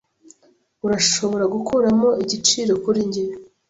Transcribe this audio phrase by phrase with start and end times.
[0.85, 3.23] Urashobora gukuramo igiciro kuri njye?